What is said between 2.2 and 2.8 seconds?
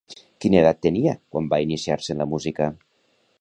la música?